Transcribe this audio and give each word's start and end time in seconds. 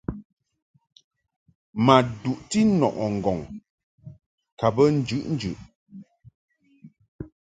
Ma 1.85 1.95
duʼti 2.21 2.59
nɔʼɨ 2.79 3.05
ŋgɔŋ 3.17 3.39
ka 4.59 4.67
bə 4.75 4.83
njuʼnjuʼ. 4.99 5.57